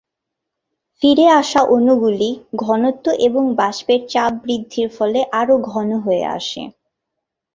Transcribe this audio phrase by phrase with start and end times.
[1.01, 2.29] ফিরে আসা অণুগুলি
[2.61, 6.63] ঘনত্ব এবং বাষ্পের চাপ বৃদ্ধির ফলে আরও ঘন হয়ে আসে।